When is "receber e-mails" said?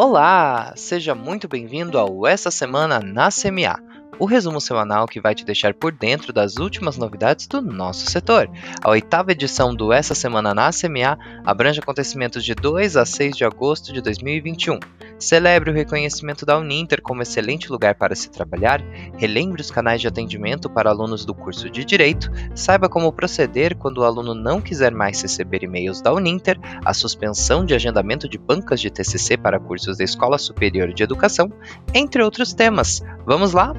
25.20-26.00